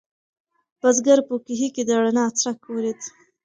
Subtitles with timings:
[0.81, 3.01] بزګر په کوهي کې د رڼا څرک ولید.